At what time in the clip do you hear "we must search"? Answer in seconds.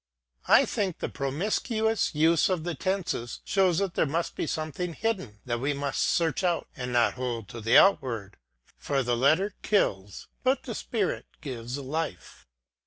5.59-6.43